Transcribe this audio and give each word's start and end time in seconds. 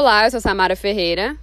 Olá, 0.00 0.26
eu 0.26 0.30
sou 0.30 0.40
Samara 0.40 0.76
Ferreira. 0.76 1.36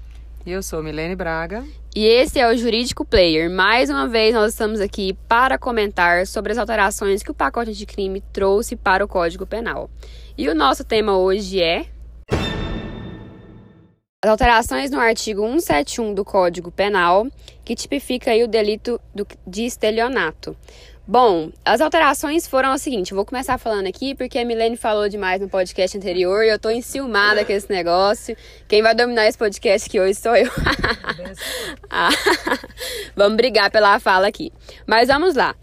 E 0.46 0.52
eu 0.54 0.64
sou 0.64 0.82
Milene 0.82 1.14
Braga. 1.14 1.62
E 1.94 2.06
esse 2.06 2.40
é 2.40 2.50
o 2.50 2.56
Jurídico 2.56 3.04
Player. 3.04 3.50
Mais 3.50 3.90
uma 3.90 4.08
vez, 4.08 4.34
nós 4.34 4.54
estamos 4.54 4.80
aqui 4.80 5.12
para 5.28 5.58
comentar 5.58 6.26
sobre 6.26 6.54
as 6.54 6.58
alterações 6.58 7.22
que 7.22 7.30
o 7.30 7.34
pacote 7.34 7.74
de 7.74 7.86
crime 7.86 8.24
trouxe 8.32 8.78
para 8.78 9.04
o 9.04 9.10
Código 9.10 9.46
Penal. 9.46 9.90
E 10.38 10.48
o 10.48 10.56
nosso 10.56 10.86
tema 10.86 11.18
hoje 11.18 11.62
é. 11.62 11.88
As 14.24 14.32
alterações 14.32 14.90
no 14.90 15.02
artigo 15.02 15.42
171 15.42 16.14
do 16.14 16.24
Código 16.24 16.72
Penal, 16.72 17.28
que 17.66 17.76
tipifica 17.76 18.32
o 18.38 18.48
delito 18.48 19.02
de 19.46 19.66
estelionato. 19.66 20.56
Bom, 21.08 21.52
as 21.64 21.82
alterações 21.82 22.48
foram 22.48 22.74
o 22.74 22.80
seguinte, 22.80 23.12
eu 23.12 23.16
vou 23.16 23.26
começar 23.26 23.60
falando 23.60 23.86
aqui 23.86 24.16
porque 24.16 24.40
a 24.40 24.46
Milene 24.46 24.76
falou 24.76 25.08
demais 25.08 25.40
no 25.40 25.48
podcast 25.48 25.96
anterior 25.96 26.44
e 26.44 26.50
eu 26.50 26.58
tô 26.58 26.72
enciumada 26.72 27.46
com 27.46 27.52
esse 27.52 27.70
negócio. 27.72 28.36
Quem 28.68 28.82
vai 28.82 28.96
dominar 28.96 29.28
esse 29.28 29.38
podcast 29.38 29.88
aqui 29.88 30.00
hoje 30.00 30.16
sou 30.16 30.36
eu. 30.36 30.50
ah, 31.92 32.10
vamos 33.16 33.38
brigar 33.38 33.70
pela 33.70 34.00
fala 34.00 34.28
aqui. 34.28 34.52
Mas 34.88 35.08
vamos 35.08 35.36
lá. 35.36 35.56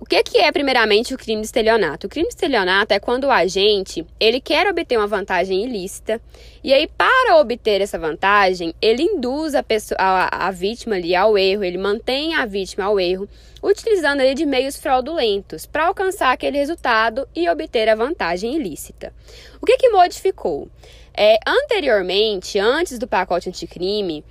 O 0.00 0.06
que, 0.06 0.22
que 0.22 0.38
é, 0.38 0.50
primeiramente, 0.50 1.12
o 1.12 1.18
crime 1.18 1.42
de 1.42 1.46
estelionato? 1.46 2.06
O 2.06 2.10
crime 2.10 2.26
de 2.26 2.32
estelionato 2.32 2.94
é 2.94 2.98
quando 2.98 3.24
o 3.24 3.30
agente 3.30 4.06
ele 4.18 4.40
quer 4.40 4.66
obter 4.66 4.96
uma 4.96 5.06
vantagem 5.06 5.62
ilícita 5.62 6.18
e 6.64 6.72
aí, 6.72 6.88
para 6.88 7.36
obter 7.36 7.82
essa 7.82 7.98
vantagem, 7.98 8.74
ele 8.80 9.02
induz 9.02 9.54
a, 9.54 9.62
pessoa, 9.62 9.98
a, 10.00 10.48
a 10.48 10.50
vítima 10.50 10.96
ali 10.96 11.14
ao 11.14 11.36
erro, 11.36 11.62
ele 11.62 11.76
mantém 11.76 12.34
a 12.34 12.46
vítima 12.46 12.86
ao 12.86 12.98
erro, 12.98 13.28
utilizando 13.62 14.20
ali 14.20 14.32
de 14.32 14.46
meios 14.46 14.78
fraudulentos 14.78 15.66
para 15.66 15.86
alcançar 15.86 16.32
aquele 16.32 16.56
resultado 16.56 17.28
e 17.36 17.46
obter 17.50 17.86
a 17.90 17.94
vantagem 17.94 18.56
ilícita. 18.56 19.12
O 19.60 19.66
que, 19.66 19.76
que 19.76 19.90
modificou? 19.90 20.66
É, 21.12 21.38
anteriormente, 21.46 22.58
antes 22.58 22.98
do 22.98 23.06
pacote 23.06 23.50
anticrime, 23.50 24.24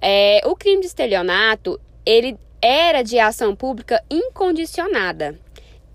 é, 0.00 0.40
o 0.44 0.56
crime 0.56 0.80
de 0.80 0.88
estelionato 0.88 1.80
ele 2.04 2.36
era 2.62 3.02
de 3.02 3.18
ação 3.18 3.56
pública 3.56 4.02
incondicionada. 4.08 5.36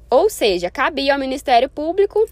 Ou 0.10 0.30
seja, 0.30 0.70
cabia 0.70 1.14
ao 1.14 1.20
Ministério 1.20 1.70
Público 1.70 2.28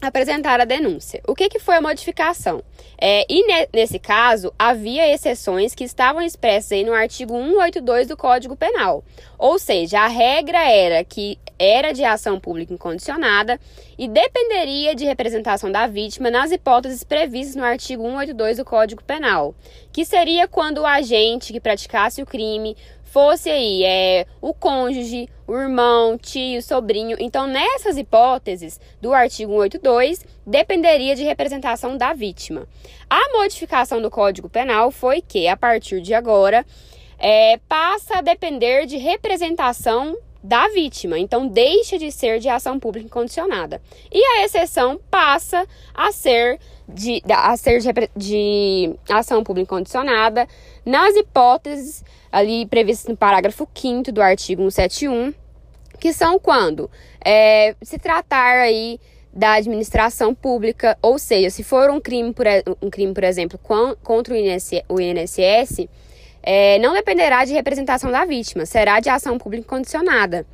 apresentar 0.00 0.60
a 0.60 0.64
denúncia. 0.64 1.20
O 1.26 1.34
que, 1.34 1.48
que 1.48 1.58
foi 1.58 1.76
a 1.76 1.80
modificação? 1.80 2.62
É, 3.00 3.24
e 3.28 3.46
ne 3.46 3.68
nesse 3.72 3.98
caso, 3.98 4.52
havia 4.58 5.12
exceções 5.12 5.74
que 5.74 5.84
estavam 5.84 6.22
expressas 6.22 6.84
no 6.84 6.92
artigo 6.92 7.34
182 7.34 8.08
do 8.08 8.16
Código 8.16 8.56
Penal. 8.56 9.04
Ou 9.36 9.58
seja, 9.58 10.00
a 10.00 10.08
regra 10.08 10.58
era 10.70 11.04
que 11.04 11.38
era 11.58 11.92
de 11.92 12.04
ação 12.04 12.38
pública 12.38 12.72
incondicionada 12.72 13.58
e 13.98 14.06
dependeria 14.06 14.94
de 14.94 15.04
representação 15.04 15.70
da 15.70 15.88
vítima 15.88 16.30
nas 16.30 16.52
hipóteses 16.52 17.02
previstas 17.02 17.56
no 17.56 17.64
artigo 17.64 18.04
182 18.04 18.58
do 18.58 18.64
Código 18.64 19.02
Penal, 19.02 19.54
que 19.92 20.04
seria 20.04 20.46
quando 20.46 20.78
o 20.78 20.86
agente 20.86 21.52
que 21.52 21.60
praticasse 21.60 22.22
o 22.22 22.26
crime 22.26 22.76
fosse 23.08 23.50
aí 23.50 23.84
é, 23.84 24.26
o 24.40 24.52
cônjuge, 24.52 25.28
o 25.46 25.56
irmão, 25.56 26.18
tio, 26.18 26.62
sobrinho. 26.62 27.16
Então, 27.18 27.46
nessas 27.46 27.96
hipóteses 27.96 28.78
do 29.00 29.12
artigo 29.12 29.52
182, 29.52 30.24
dependeria 30.46 31.16
de 31.16 31.24
representação 31.24 31.96
da 31.96 32.12
vítima. 32.12 32.68
A 33.08 33.32
modificação 33.32 34.00
do 34.02 34.10
Código 34.10 34.48
Penal 34.48 34.90
foi 34.90 35.22
que, 35.22 35.48
a 35.48 35.56
partir 35.56 36.00
de 36.00 36.12
agora, 36.12 36.64
é, 37.18 37.58
passa 37.68 38.18
a 38.18 38.22
depender 38.22 38.86
de 38.86 38.96
representação 38.96 40.16
da 40.48 40.66
vítima. 40.68 41.18
Então, 41.18 41.46
deixa 41.46 41.98
de 41.98 42.10
ser 42.10 42.40
de 42.40 42.48
ação 42.48 42.80
pública 42.80 43.06
incondicionada. 43.06 43.82
E 44.10 44.18
a 44.18 44.44
exceção 44.44 44.98
passa 45.10 45.66
a 45.92 46.10
ser 46.10 46.58
de, 46.88 47.22
a 47.28 47.54
ser 47.54 47.80
de, 47.80 47.92
de 48.16 48.94
ação 49.10 49.44
pública 49.44 49.74
incondicionada 49.74 50.48
nas 50.86 51.14
hipóteses 51.14 52.02
ali 52.32 52.64
previstas 52.64 53.10
no 53.10 53.16
parágrafo 53.16 53.68
5 53.74 54.10
do 54.10 54.22
artigo 54.22 54.62
171, 54.70 55.34
que 56.00 56.14
são 56.14 56.38
quando 56.38 56.90
é, 57.22 57.76
se 57.82 57.98
tratar 57.98 58.56
aí 58.56 58.98
da 59.30 59.52
administração 59.52 60.34
pública, 60.34 60.96
ou 61.02 61.18
seja, 61.18 61.50
se 61.50 61.62
for 61.62 61.90
um 61.90 62.00
crime, 62.00 62.32
por, 62.32 62.46
um 62.80 62.88
crime, 62.88 63.12
por 63.12 63.24
exemplo, 63.24 63.60
contra 64.02 64.32
o 64.32 64.36
INSS, 64.36 64.82
o 64.88 64.98
INSS 64.98 65.86
é, 66.50 66.78
não 66.78 66.94
dependerá 66.94 67.44
de 67.44 67.52
representação 67.52 68.10
da 68.10 68.24
vítima, 68.24 68.64
será 68.64 69.00
de 69.00 69.10
ação 69.10 69.36
pública 69.36 69.68
condicionada. 69.68 70.46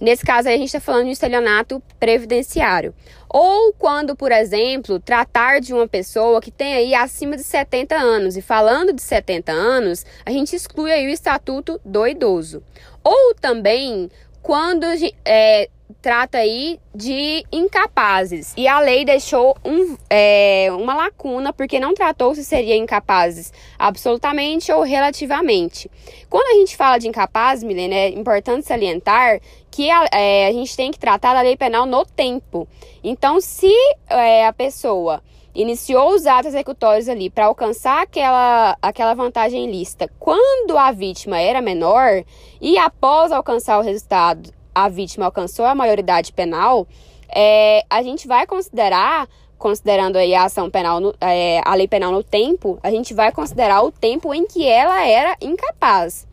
Nesse 0.00 0.24
caso 0.24 0.48
a 0.48 0.52
gente 0.52 0.66
está 0.66 0.78
falando 0.78 1.06
de 1.06 1.10
estelionato 1.10 1.82
previdenciário. 1.98 2.94
Ou 3.28 3.72
quando, 3.72 4.14
por 4.14 4.30
exemplo, 4.30 5.00
tratar 5.00 5.60
de 5.60 5.74
uma 5.74 5.88
pessoa 5.88 6.40
que 6.40 6.52
tem 6.52 6.74
aí 6.74 6.94
acima 6.94 7.36
de 7.36 7.42
70 7.42 7.96
anos. 7.96 8.36
E 8.36 8.42
falando 8.42 8.92
de 8.92 9.02
70 9.02 9.50
anos, 9.50 10.06
a 10.24 10.30
gente 10.30 10.54
exclui 10.54 10.92
aí 10.92 11.04
o 11.04 11.10
estatuto 11.10 11.80
do 11.84 12.06
idoso. 12.06 12.62
Ou 13.02 13.34
também 13.34 14.08
quando 14.40 14.86
é, 15.24 15.68
trata 16.00 16.38
aí 16.38 16.78
de 16.94 17.44
incapazes. 17.52 18.52
E 18.56 18.66
a 18.66 18.80
lei 18.80 19.04
deixou 19.04 19.56
um, 19.64 19.96
é, 20.08 20.68
uma 20.72 20.94
lacuna 20.94 21.52
porque 21.52 21.78
não 21.78 21.94
tratou 21.94 22.34
se 22.34 22.44
seria 22.44 22.76
incapazes 22.76 23.52
absolutamente 23.78 24.72
ou 24.72 24.82
relativamente. 24.82 25.90
Quando 26.28 26.46
a 26.54 26.58
gente 26.60 26.76
fala 26.76 26.98
de 26.98 27.08
incapazes, 27.08 27.64
Milena, 27.64 27.94
é 27.94 28.08
importante 28.08 28.66
salientar 28.66 29.40
que 29.70 29.90
a, 29.90 30.06
é, 30.12 30.48
a 30.48 30.52
gente 30.52 30.76
tem 30.76 30.90
que 30.90 30.98
tratar 30.98 31.34
da 31.34 31.42
lei 31.42 31.56
penal 31.56 31.86
no 31.86 32.04
tempo. 32.04 32.68
Então, 33.02 33.40
se 33.40 33.72
é, 34.08 34.46
a 34.46 34.52
pessoa 34.52 35.22
iniciou 35.54 36.14
os 36.14 36.26
atos 36.26 36.48
executórios 36.48 37.08
ali 37.08 37.30
para 37.30 37.46
alcançar 37.46 38.02
aquela, 38.02 38.76
aquela 38.82 39.14
vantagem 39.14 39.68
ilícita 39.68 40.10
quando 40.18 40.76
a 40.76 40.90
vítima 40.90 41.40
era 41.40 41.62
menor 41.62 42.24
e 42.60 42.76
após 42.76 43.30
alcançar 43.30 43.78
o 43.78 43.82
resultado 43.82 44.52
a 44.74 44.88
vítima 44.88 45.26
alcançou 45.26 45.64
a 45.64 45.74
maioridade 45.74 46.32
penal, 46.32 46.86
é, 47.28 47.84
a 47.88 48.02
gente 48.02 48.26
vai 48.26 48.46
considerar, 48.46 49.28
considerando 49.58 50.16
aí 50.16 50.34
a 50.34 50.44
ação 50.44 50.70
penal, 50.70 51.00
no, 51.00 51.14
é, 51.20 51.60
a 51.64 51.74
lei 51.74 51.88
penal 51.88 52.12
no 52.12 52.22
tempo, 52.22 52.78
a 52.82 52.90
gente 52.90 53.14
vai 53.14 53.32
considerar 53.32 53.82
o 53.82 53.92
tempo 53.92 54.34
em 54.34 54.46
que 54.46 54.66
ela 54.66 55.06
era 55.06 55.36
incapaz. 55.40 56.26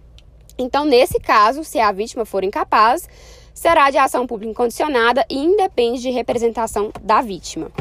Então, 0.57 0.85
nesse 0.85 1.19
caso, 1.19 1.63
se 1.63 1.80
a 1.80 1.91
vítima 1.91 2.25
for 2.25 2.44
incapaz, 2.44 3.07
será 3.53 3.90
de 3.90 3.97
ação 3.97 4.28
pública 4.28 4.51
incondicionada 4.51 5.25
e 5.30 5.38
independe 5.38 6.01
de 6.01 6.12
representação 6.12 6.91
da 7.01 7.22
vítima. 7.22 7.72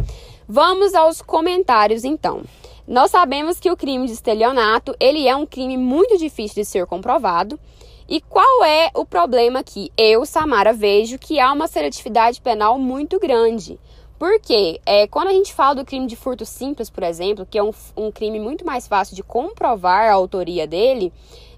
Vamos 0.48 0.94
aos 0.94 1.22
comentários, 1.22 2.04
então. 2.04 2.42
Nós 2.86 3.10
sabemos 3.10 3.60
que 3.60 3.70
o 3.70 3.76
crime 3.76 4.06
de 4.06 4.14
estelionato, 4.14 4.96
ele 4.98 5.28
é 5.28 5.36
um 5.36 5.46
crime 5.46 5.76
muito 5.76 6.18
difícil 6.18 6.56
de 6.56 6.64
ser 6.64 6.86
comprovado, 6.86 7.58
e 8.10 8.20
qual 8.20 8.64
é 8.64 8.90
o 8.92 9.06
problema 9.06 9.60
aqui? 9.60 9.92
Eu, 9.96 10.26
Samara, 10.26 10.72
vejo 10.72 11.16
que 11.16 11.38
há 11.38 11.52
uma 11.52 11.68
seletividade 11.68 12.40
penal 12.40 12.76
muito 12.76 13.20
grande. 13.20 13.78
Porque 14.18 14.80
é, 14.84 15.06
quando 15.06 15.28
a 15.28 15.32
gente 15.32 15.54
fala 15.54 15.76
do 15.76 15.84
crime 15.84 16.08
de 16.08 16.16
furto 16.16 16.44
simples, 16.44 16.90
por 16.90 17.04
exemplo, 17.04 17.46
que 17.48 17.56
é 17.56 17.62
um, 17.62 17.70
um 17.96 18.10
crime 18.10 18.40
muito 18.40 18.66
mais 18.66 18.88
fácil 18.88 19.14
de 19.14 19.22
comprovar 19.22 20.10
a 20.10 20.14
autoria 20.14 20.66
dele, 20.66 21.12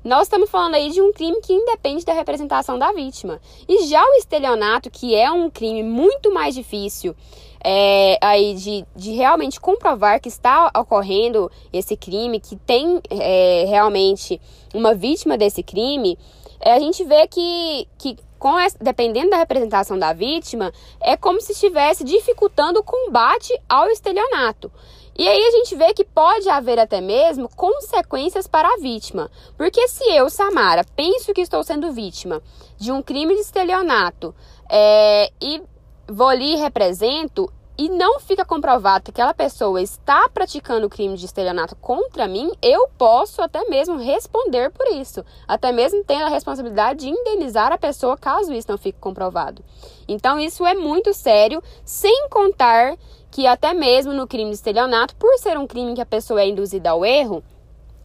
nós 0.05 0.25
estamos 0.25 0.51
falando 0.51 0.75
aí 0.75 0.91
de 0.91 1.01
um 1.01 1.11
crime 1.11 1.41
que 1.41 1.55
independe 1.55 2.05
da 2.05 2.13
representação 2.13 2.79
da 2.79 2.93
vítima. 2.93 3.41
E 3.67 3.87
já 3.87 4.05
o 4.05 4.15
estelionato, 4.17 4.91
que 4.91 5.15
é 5.15 5.31
um 5.31 5.49
crime 5.49 5.83
muito 5.83 6.33
mais 6.35 6.55
difícil 6.55 7.17
é, 7.65 8.19
aí 8.21 8.55
de, 8.55 8.85
de 8.95 9.13
realmente 9.13 9.61
comprovar 9.61 10.21
que 10.21 10.29
está 10.29 10.71
ocorrendo 10.77 11.51
esse 11.73 11.97
crime, 11.97 12.41
que 12.41 12.57
tem 12.57 13.01
é, 13.09 13.65
realmente 13.69 14.41
uma 14.75 14.95
vítima 14.95 15.39
desse 15.39 15.63
crime, 15.63 16.19
é, 16.63 16.75
a 16.75 16.79
gente 16.79 17.05
vê 17.05 17.27
que, 17.27 17.89
que 17.99 18.17
com 18.39 18.59
essa, 18.59 18.77
dependendo 18.81 19.31
da 19.31 19.37
representação 19.37 19.99
da 19.99 20.13
vítima, 20.13 20.73
é 21.01 21.17
como 21.17 21.41
se 21.41 21.53
estivesse 21.53 22.05
dificultando 22.05 22.81
o 22.81 22.85
combate 22.85 23.53
ao 23.69 23.89
estelionato. 23.89 24.71
E 25.17 25.29
aí 25.29 25.45
a 25.45 25.51
gente 25.51 25.77
vê 25.77 25.93
que 25.93 26.05
pode 26.05 26.49
haver 26.49 26.79
até 26.79 27.01
mesmo 27.01 27.49
consequências 27.55 28.47
para 28.47 28.67
a 28.67 28.79
vítima. 28.79 29.31
Porque 29.57 29.87
se 29.87 30.05
eu, 30.11 30.31
Samara, 30.31 30.85
penso 30.97 31.35
que 31.35 31.43
estou 31.43 31.63
sendo 31.63 31.93
vítima 31.93 32.43
de 32.79 32.91
um 32.91 33.03
crime 33.03 33.35
de 33.35 33.43
estelionato 33.43 34.35
é, 34.71 35.31
e 35.41 35.63
vou 36.09 36.29
ali 36.29 36.55
e 36.55 36.57
represento, 36.57 37.53
e 37.83 37.89
não 37.89 38.21
fica 38.21 38.45
comprovado 38.45 39.03
que 39.03 39.11
aquela 39.11 39.35
pessoa 39.35 39.83
está 39.83 40.29
praticando 40.29 40.89
crime 40.89 41.17
de 41.17 41.27
estelionato 41.27 41.75
contra 41.75 42.29
mim, 42.29 42.53
eu 42.63 42.87
posso 42.97 43.43
até 43.43 43.65
mesmo 43.65 43.97
responder 43.97 44.71
por 44.71 44.87
isso. 44.87 45.25
Até 45.49 45.73
mesmo 45.73 46.05
tendo 46.05 46.27
a 46.27 46.29
responsabilidade 46.29 47.01
de 47.01 47.09
indenizar 47.09 47.73
a 47.73 47.79
pessoa 47.79 48.17
caso 48.17 48.53
isso 48.53 48.71
não 48.71 48.79
fique 48.79 49.01
comprovado. 49.01 49.65
Então, 50.07 50.39
isso 50.39 50.65
é 50.65 50.75
muito 50.75 51.13
sério, 51.13 51.61
sem 51.85 52.29
contar 52.29 52.97
que 53.33 53.49
até 53.49 53.75
mesmo 53.75 54.13
no 54.13 54.29
crime 54.29 54.51
de 54.51 54.55
estelionato, 54.55 55.17
por 55.17 55.37
ser 55.39 55.59
um 55.59 55.67
crime 55.67 55.95
que 55.95 56.01
a 56.01 56.07
pessoa 56.07 56.41
é 56.41 56.47
induzida 56.47 56.91
ao 56.91 57.05
erro, 57.05 57.43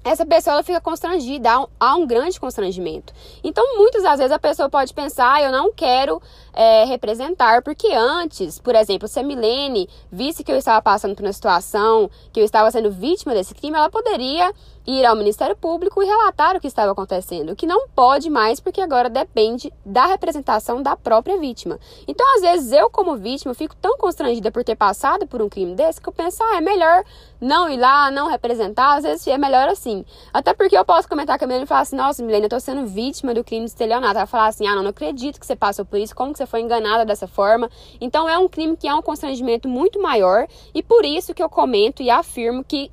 essa 0.08 0.26
pessoa 0.26 0.56
ela 0.56 0.64
fica 0.64 0.80
constrangida, 0.80 1.52
há 1.52 1.60
um, 1.60 1.68
há 1.80 1.96
um, 1.96 2.08
grande 2.08 2.40
constrangimento. 2.40 3.14
Então, 3.44 3.78
muitas 3.78 4.04
das 4.04 4.18
vezes 4.18 4.32
a 4.32 4.40
pessoa 4.40 4.70
pode 4.70 4.94
pensar, 4.94 5.34
ah, 5.34 5.42
eu 5.42 5.52
não 5.52 5.72
quero 5.72 6.22
é, 6.54 6.86
representar, 6.86 7.62
porque 7.62 7.88
antes, 7.94 8.58
por 8.60 8.74
exemplo, 8.76 9.08
se 9.08 9.20
a 9.20 9.24
Milene 9.24 9.90
visse 10.12 10.44
que 10.44 10.52
eu 10.52 10.56
estava 10.56 10.82
passando 10.82 11.16
por 11.16 11.24
uma 11.24 11.34
situação, 11.34 12.10
que 12.32 12.40
eu 12.40 12.46
estava 12.46 12.72
sendo 12.72 12.90
vítima 12.90 13.34
desse 13.34 13.54
crime, 13.54 13.78
ela 13.78 13.90
poderia 13.90 14.52
ir 14.88 15.06
ao 15.06 15.18
Ministério 15.18 15.56
Público 15.56 16.02
e 16.02 16.06
relatar 16.06 16.56
o 16.56 16.62
que 16.62 16.68
estava 16.68 16.94
acontecendo, 16.94 17.52
o 17.52 17.56
que 17.56 17.68
não 17.68 17.90
pode 17.90 18.30
mais 18.30 18.62
porque 18.62 18.80
agora 18.80 19.10
depende 19.10 19.72
da 19.86 20.06
representação 20.06 20.82
da 20.82 20.96
própria 20.96 21.38
vítima. 21.38 21.78
Então, 22.08 22.26
às 22.36 22.42
vezes, 22.42 22.72
eu 22.72 22.90
como 22.90 23.18
vítima 23.18 23.54
fico 23.54 23.76
tão 23.76 23.98
constrangida 23.98 24.50
por 24.50 24.64
ter 24.64 24.76
passado 24.76 25.28
por 25.28 25.42
um 25.42 25.50
crime 25.50 25.76
desse 25.76 26.00
que 26.00 26.08
eu 26.08 26.14
penso, 26.14 26.42
ah, 26.42 26.56
é 26.56 26.62
melhor 26.62 27.04
não 27.40 27.70
ir 27.70 27.78
lá, 27.78 28.10
não 28.12 28.28
representar, 28.28 28.96
às 28.96 29.04
vezes 29.04 29.28
é 29.28 29.38
melhor 29.38 29.68
assim. 29.68 30.04
Até 30.34 30.54
porque 30.54 30.78
eu 30.78 30.84
posso 30.84 31.08
comentar 31.08 31.38
com 31.38 31.46
a 31.46 31.48
Milene 31.48 31.66
e 31.66 31.68
falar 31.68 31.82
assim, 31.82 31.96
nossa, 31.96 32.24
Milene, 32.24 32.46
eu 32.46 32.50
tô 32.50 32.60
sendo 32.60 32.86
vítima 32.86 33.34
do 33.34 33.44
crime 33.44 33.66
de 33.66 33.72
estelionato. 33.72 34.18
Ela 34.18 34.26
falar 34.26 34.48
assim, 34.48 34.68
ah, 34.68 34.76
não, 34.76 34.84
não 34.84 34.90
acredito 34.90 35.40
que 35.40 35.46
você 35.46 35.56
passou 35.56 35.86
por 35.86 36.00
isso, 36.00 36.16
como 36.16 36.32
que 36.32 36.38
você 36.38 36.46
foi 36.46 36.62
enganada 36.62 37.06
dessa 37.06 37.28
forma. 37.28 37.70
Então, 38.02 38.28
é 38.28 38.38
um 38.38 38.48
crime 38.48 38.76
que 38.76 38.88
é 38.88 38.94
um 38.94 39.02
constrangimento 39.02 39.68
muito 39.68 40.02
maior 40.02 40.48
e 40.74 40.82
por 40.82 41.06
isso 41.06 41.34
que 41.34 41.44
eu 41.44 41.50
comento 41.50 42.02
e 42.02 42.10
afirmo 42.10 42.64
que 42.64 42.92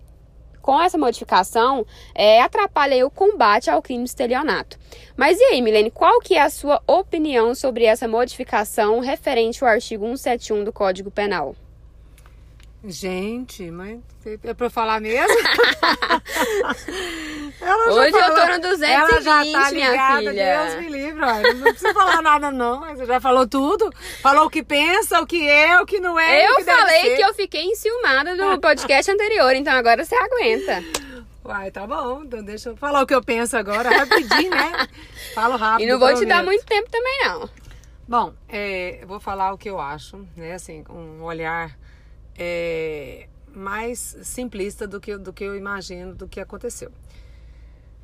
com 0.65 0.81
essa 0.81 0.97
modificação, 0.97 1.85
é, 2.15 2.41
atrapalha 2.41 3.07
o 3.07 3.11
combate 3.11 3.69
ao 3.69 3.83
crime 3.83 4.05
de 4.05 4.09
estelionato. 4.09 4.79
Mas 5.15 5.39
e 5.39 5.45
aí, 5.45 5.61
Milene, 5.61 5.91
qual 5.91 6.19
que 6.21 6.37
é 6.37 6.41
a 6.41 6.49
sua 6.49 6.83
opinião 6.87 7.55
sobre 7.55 7.85
essa 7.85 8.09
modificação 8.09 8.99
referente 9.01 9.63
ao 9.63 9.69
artigo 9.69 10.07
171 10.07 10.65
do 10.65 10.73
Código 10.73 11.11
Penal? 11.11 11.55
Gente, 12.87 13.71
mas 13.71 14.01
é 14.27 14.53
pra 14.53 14.67
eu 14.67 14.71
falar 14.71 15.01
mesmo? 15.01 15.35
Hoje 17.89 18.11
falou, 18.11 18.29
eu 18.29 18.35
tô 18.35 18.47
no 18.47 18.61
220, 18.61 18.91
ela 18.91 19.21
já 19.23 19.39
tá 19.39 19.71
ligada, 19.71 19.73
minha 19.73 20.19
filha. 20.19 20.69
Deus 20.69 20.75
me 20.81 20.89
livre, 20.91 21.25
olha. 21.25 21.55
Não 21.55 21.63
precisa 21.63 21.95
falar 21.95 22.21
nada 22.21 22.51
não, 22.51 22.81
mas 22.81 22.99
você 22.99 23.07
já 23.07 23.19
falou 23.21 23.49
tudo. 23.49 23.91
Falou 24.21 24.45
o 24.47 24.51
que 24.51 24.63
pensa, 24.63 25.19
o 25.19 25.27
que 25.27 25.49
é, 25.49 25.81
o 25.81 25.87
que 25.87 25.99
não 25.99 26.21
é. 26.21 26.47
Eu 26.47 26.57
que 26.57 26.65
falei 26.65 27.17
que 27.17 27.23
eu 27.23 27.33
fiquei 27.33 27.65
enciumada 27.65 28.35
no 28.35 28.61
podcast 28.61 29.11
anterior, 29.11 29.55
então 29.55 29.73
agora 29.73 30.05
você 30.05 30.15
aguenta. 30.15 30.85
Uai, 31.43 31.71
tá 31.71 31.87
bom. 31.87 32.23
Então 32.25 32.45
deixa 32.45 32.69
eu 32.69 32.77
falar 32.77 33.01
o 33.01 33.07
que 33.07 33.15
eu 33.15 33.23
penso 33.23 33.57
agora, 33.57 33.89
rapidinho, 33.97 34.51
né? 34.51 34.87
Falo 35.35 35.57
rápido. 35.57 35.87
E 35.87 35.91
não 35.91 35.99
vou 35.99 36.15
te 36.15 36.27
dar 36.27 36.45
muito 36.45 36.67
tempo 36.67 36.91
também, 36.91 37.19
não. 37.25 37.49
Bom, 38.07 38.35
é, 38.47 39.03
eu 39.03 39.07
vou 39.07 39.19
falar 39.19 39.55
o 39.55 39.59
que 39.59 39.71
eu 39.71 39.81
acho, 39.81 40.27
né? 40.37 40.53
Assim, 40.53 40.85
um 40.91 41.23
olhar 41.23 41.75
é, 42.37 43.29
mais 43.55 44.17
simplista 44.23 44.87
do 44.87 45.01
que, 45.01 45.17
do 45.17 45.33
que 45.33 45.45
eu 45.45 45.57
imagino 45.57 46.15
do 46.15 46.29
que 46.29 46.41
aconteceu. 46.41 46.91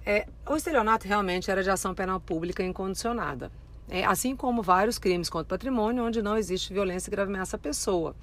É, 0.05 0.27
o 0.49 0.57
estelionato 0.57 1.07
realmente 1.07 1.51
era 1.51 1.63
de 1.63 1.71
ação 1.71 1.95
penal 1.95 2.21
pública 2.21 2.63
incondicionada. 2.63 3.51
É, 3.89 4.05
assim 4.05 4.37
como 4.37 4.63
vários 4.63 4.99
crimes 4.99 5.29
contra 5.29 5.45
o 5.45 5.49
patrimônio, 5.49 6.05
onde 6.05 6.23
não 6.23 6.39
existe 6.39 6.73
violência 6.73 7.11
e 7.11 7.13
grave 7.13 7.31
ameaça 7.31 7.57
à 7.57 7.59
pessoa. 7.59 8.15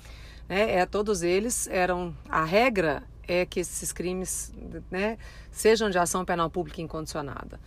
Né? 0.47 0.75
É, 0.75 0.85
todos 0.85 1.21
eles 1.23 1.67
eram. 1.67 2.15
A 2.29 2.43
regra 2.45 3.03
é 3.27 3.45
que 3.45 3.59
esses 3.59 3.91
crimes 3.91 4.53
né, 4.89 5.17
sejam 5.51 5.89
de 5.89 5.99
ação 5.99 6.23
penal 6.23 6.49
pública 6.49 6.81
incondicionada. 6.81 7.59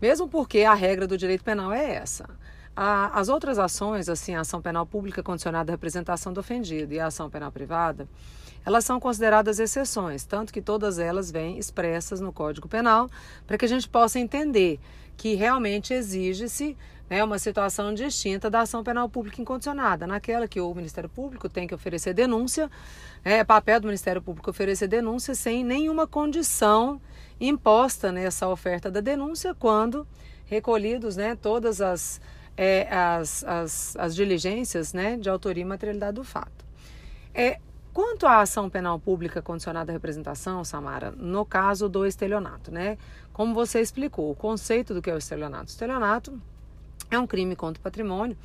Mesmo 0.00 0.28
porque 0.28 0.60
a 0.60 0.74
regra 0.74 1.06
do 1.06 1.16
direito 1.16 1.42
penal 1.42 1.72
é 1.72 1.94
essa. 1.94 2.28
A, 2.76 3.18
as 3.18 3.30
outras 3.30 3.58
ações, 3.58 4.06
assim, 4.08 4.34
a 4.34 4.40
ação 4.40 4.60
penal 4.60 4.84
pública 4.84 5.22
condicionada 5.22 5.72
à 5.72 5.74
representação 5.74 6.32
do 6.32 6.40
ofendido 6.40 6.92
e 6.92 7.00
a 7.00 7.06
ação 7.06 7.30
penal 7.30 7.50
privada, 7.50 8.06
elas 8.66 8.84
são 8.84 9.00
consideradas 9.00 9.58
exceções, 9.58 10.24
tanto 10.24 10.52
que 10.52 10.60
todas 10.60 10.98
elas 10.98 11.30
vêm 11.30 11.56
expressas 11.56 12.20
no 12.20 12.32
Código 12.32 12.68
Penal, 12.68 13.08
para 13.46 13.56
que 13.56 13.64
a 13.64 13.68
gente 13.68 13.88
possa 13.88 14.18
entender 14.18 14.78
que 15.16 15.34
realmente 15.34 15.94
exige-se 15.94 16.76
né, 17.08 17.22
uma 17.24 17.38
situação 17.38 17.94
distinta 17.94 18.50
da 18.50 18.60
ação 18.60 18.84
penal 18.84 19.08
pública 19.08 19.40
incondicionada, 19.40 20.06
naquela 20.06 20.46
que 20.46 20.60
o 20.60 20.74
Ministério 20.74 21.08
Público 21.08 21.48
tem 21.48 21.66
que 21.66 21.74
oferecer 21.74 22.12
denúncia, 22.12 22.70
é 23.24 23.42
papel 23.44 23.80
do 23.80 23.86
Ministério 23.86 24.20
Público 24.20 24.50
oferecer 24.50 24.88
denúncia 24.88 25.34
sem 25.34 25.64
nenhuma 25.64 26.06
condição 26.06 27.00
imposta 27.40 28.12
nessa 28.12 28.48
oferta 28.48 28.90
da 28.90 29.00
denúncia, 29.00 29.54
quando 29.54 30.06
recolhidos 30.44 31.16
né, 31.16 31.36
todas 31.36 31.80
as 31.80 32.20
é, 32.56 32.88
as, 32.90 33.44
as, 33.44 33.96
as 33.96 34.14
diligências 34.14 34.92
né, 34.92 35.16
de 35.16 35.28
autoria 35.28 35.62
e 35.62 35.64
materialidade 35.64 36.14
do 36.14 36.24
fato. 36.24 36.64
É, 37.34 37.60
quanto 37.92 38.26
à 38.26 38.40
ação 38.40 38.70
penal 38.70 38.98
pública 38.98 39.42
condicionada 39.42 39.92
à 39.92 39.94
representação, 39.94 40.64
Samara, 40.64 41.10
no 41.12 41.44
caso 41.44 41.88
do 41.88 42.06
estelionato, 42.06 42.72
né? 42.72 42.96
Como 43.32 43.54
você 43.54 43.80
explicou, 43.80 44.30
o 44.30 44.34
conceito 44.34 44.94
do 44.94 45.02
que 45.02 45.10
é 45.10 45.14
o 45.14 45.18
estelionato. 45.18 45.64
O 45.64 45.70
estelionato 45.70 46.40
é 47.10 47.18
um 47.18 47.26
crime 47.26 47.54
contra 47.54 47.78
o 47.78 47.82
patrimônio 47.82 48.36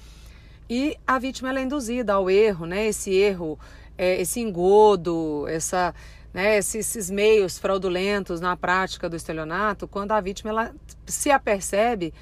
e 0.69 0.97
a 1.07 1.17
vítima 1.17 1.57
é 1.57 1.63
induzida 1.63 2.13
ao 2.13 2.29
erro, 2.29 2.65
né? 2.65 2.87
Esse 2.87 3.13
erro, 3.13 3.57
é, 3.97 4.19
esse 4.21 4.41
engodo, 4.41 5.45
essa, 5.47 5.93
né, 6.33 6.57
esses, 6.57 6.75
esses, 6.75 7.09
meios 7.09 7.57
fraudulentos 7.57 8.41
na 8.41 8.55
prática 8.57 9.09
do 9.09 9.15
estelionato, 9.15 9.87
quando 9.87 10.11
a 10.11 10.21
vítima 10.21 10.49
ela 10.49 10.75
se 11.05 11.31
apercebe, 11.31 12.13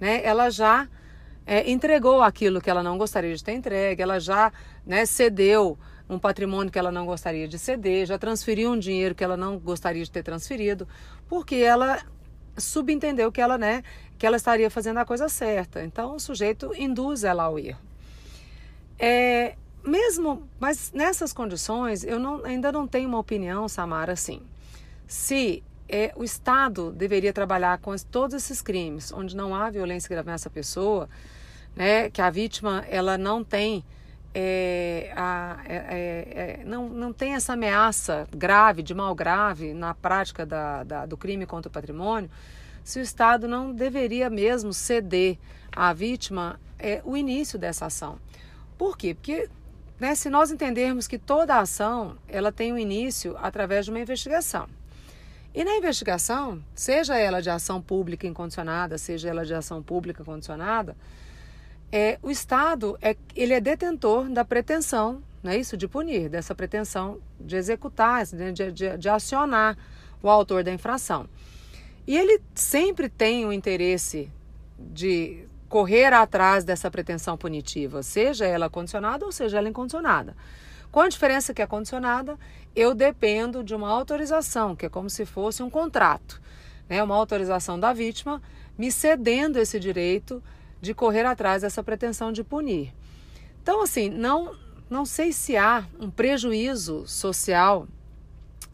né, 0.00 0.22
ela 0.24 0.50
já 0.50 0.88
é, 1.48 1.70
entregou 1.70 2.20
aquilo 2.20 2.60
que 2.60 2.68
ela 2.68 2.82
não 2.82 2.98
gostaria 2.98 3.34
de 3.34 3.42
ter 3.42 3.52
entregue, 3.52 4.02
ela 4.02 4.20
já 4.20 4.52
né, 4.84 5.06
cedeu 5.06 5.78
um 6.06 6.18
patrimônio 6.18 6.70
que 6.70 6.78
ela 6.78 6.92
não 6.92 7.06
gostaria 7.06 7.48
de 7.48 7.58
ceder, 7.58 8.04
já 8.04 8.18
transferiu 8.18 8.70
um 8.70 8.78
dinheiro 8.78 9.14
que 9.14 9.24
ela 9.24 9.34
não 9.36 9.58
gostaria 9.58 10.04
de 10.04 10.10
ter 10.10 10.22
transferido, 10.22 10.86
porque 11.26 11.54
ela 11.56 12.02
subentendeu 12.58 13.32
que 13.32 13.40
ela, 13.40 13.56
né, 13.56 13.82
que 14.18 14.26
ela 14.26 14.36
estaria 14.36 14.70
fazendo 14.70 14.98
a 14.98 15.06
coisa 15.06 15.26
certa. 15.30 15.82
Então 15.82 16.16
o 16.16 16.20
sujeito 16.20 16.70
induz 16.76 17.24
ela 17.24 17.44
ao 17.44 17.58
erro. 17.58 17.80
É, 18.98 19.54
mesmo, 19.82 20.46
mas 20.60 20.92
nessas 20.92 21.32
condições, 21.32 22.04
eu 22.04 22.18
não, 22.18 22.44
ainda 22.44 22.70
não 22.70 22.86
tenho 22.86 23.08
uma 23.08 23.18
opinião, 23.18 23.66
Samara, 23.70 24.12
assim. 24.12 24.42
Se 25.06 25.62
é, 25.88 26.12
o 26.16 26.22
Estado 26.22 26.92
deveria 26.92 27.32
trabalhar 27.32 27.78
com 27.78 27.94
todos 27.96 28.34
esses 28.34 28.60
crimes, 28.60 29.12
onde 29.12 29.34
não 29.36 29.54
há 29.54 29.70
violência 29.70 30.08
grave 30.08 30.30
nessa 30.30 30.50
pessoa, 30.50 31.08
né, 31.74 32.10
que 32.10 32.20
a 32.20 32.30
vítima 32.30 32.84
ela 32.88 33.16
não 33.16 33.42
tem 33.42 33.84
é, 34.34 35.12
a, 35.16 35.60
é, 35.64 35.74
é, 35.74 36.60
é, 36.60 36.64
não, 36.64 36.88
não 36.88 37.12
tem 37.12 37.34
essa 37.34 37.54
ameaça 37.54 38.28
grave, 38.30 38.82
de 38.82 38.94
mal 38.94 39.14
grave, 39.14 39.72
na 39.72 39.94
prática 39.94 40.44
da, 40.44 40.84
da, 40.84 41.06
do 41.06 41.16
crime 41.16 41.46
contra 41.46 41.68
o 41.68 41.72
patrimônio, 41.72 42.30
se 42.84 42.98
o 42.98 43.02
Estado 43.02 43.48
não 43.48 43.72
deveria 43.72 44.30
mesmo 44.30 44.72
ceder 44.72 45.38
à 45.72 45.92
vítima 45.92 46.60
é, 46.78 47.00
o 47.04 47.16
início 47.16 47.58
dessa 47.58 47.86
ação. 47.86 48.18
Por 48.76 48.96
quê? 48.96 49.14
Porque 49.14 49.48
né, 49.98 50.14
se 50.14 50.30
nós 50.30 50.50
entendermos 50.50 51.08
que 51.08 51.18
toda 51.18 51.58
ação 51.58 52.16
ela 52.28 52.52
tem 52.52 52.72
um 52.72 52.78
início 52.78 53.36
através 53.38 53.84
de 53.84 53.90
uma 53.90 54.00
investigação. 54.00 54.68
E 55.58 55.64
na 55.64 55.74
investigação, 55.74 56.62
seja 56.72 57.18
ela 57.18 57.42
de 57.42 57.50
ação 57.50 57.82
pública 57.82 58.28
incondicionada, 58.28 58.96
seja 58.96 59.28
ela 59.28 59.44
de 59.44 59.52
ação 59.52 59.82
pública 59.82 60.22
condicionada, 60.22 60.96
é, 61.90 62.16
o 62.22 62.30
Estado 62.30 62.96
é, 63.02 63.16
ele 63.34 63.52
é 63.52 63.60
detentor 63.60 64.28
da 64.30 64.44
pretensão, 64.44 65.20
não 65.42 65.50
é 65.50 65.56
isso, 65.56 65.76
de 65.76 65.88
punir, 65.88 66.28
dessa 66.28 66.54
pretensão 66.54 67.18
de 67.40 67.56
executar, 67.56 68.24
de, 68.24 68.70
de, 68.70 68.96
de 68.96 69.08
acionar 69.08 69.76
o 70.22 70.28
autor 70.28 70.62
da 70.62 70.72
infração. 70.72 71.28
E 72.06 72.16
ele 72.16 72.40
sempre 72.54 73.08
tem 73.08 73.44
o 73.44 73.52
interesse 73.52 74.30
de 74.78 75.44
correr 75.68 76.12
atrás 76.12 76.62
dessa 76.62 76.88
pretensão 76.88 77.36
punitiva, 77.36 78.00
seja 78.04 78.46
ela 78.46 78.70
condicionada 78.70 79.26
ou 79.26 79.32
seja 79.32 79.58
ela 79.58 79.68
incondicionada. 79.68 80.36
Com 80.90 81.00
a 81.00 81.08
diferença 81.08 81.52
que 81.52 81.60
é 81.60 81.66
condicionada, 81.66 82.38
eu 82.74 82.94
dependo 82.94 83.62
de 83.62 83.74
uma 83.74 83.88
autorização, 83.88 84.74
que 84.74 84.86
é 84.86 84.88
como 84.88 85.10
se 85.10 85.26
fosse 85.26 85.62
um 85.62 85.68
contrato, 85.68 86.40
né? 86.88 87.02
uma 87.02 87.14
autorização 87.14 87.78
da 87.78 87.92
vítima 87.92 88.40
me 88.76 88.90
cedendo 88.90 89.58
esse 89.58 89.78
direito 89.78 90.42
de 90.80 90.94
correr 90.94 91.26
atrás 91.26 91.62
dessa 91.62 91.82
pretensão 91.82 92.32
de 92.32 92.44
punir. 92.44 92.94
Então, 93.62 93.82
assim, 93.82 94.08
não, 94.08 94.54
não 94.88 95.04
sei 95.04 95.32
se 95.32 95.56
há 95.56 95.84
um 96.00 96.08
prejuízo 96.08 97.06
social 97.06 97.86